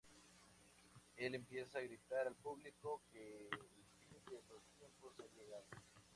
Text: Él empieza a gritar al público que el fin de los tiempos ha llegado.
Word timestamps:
Él 1.15 1.35
empieza 1.35 1.77
a 1.77 1.81
gritar 1.83 2.25
al 2.25 2.33
público 2.33 3.03
que 3.11 3.49
el 3.51 3.83
fin 3.99 4.17
de 4.31 4.41
los 4.49 4.63
tiempos 4.79 5.13
ha 5.19 5.27
llegado. 5.39 5.65